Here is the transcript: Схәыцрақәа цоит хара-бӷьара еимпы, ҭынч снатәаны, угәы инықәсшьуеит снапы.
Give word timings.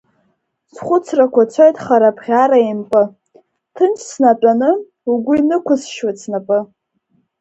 Схәыцрақәа 0.73 1.43
цоит 1.51 1.75
хара-бӷьара 1.83 2.57
еимпы, 2.65 3.01
ҭынч 3.75 3.99
снатәаны, 4.11 4.71
угәы 5.11 5.33
инықәсшьуеит 5.39 6.17
снапы. 6.23 6.59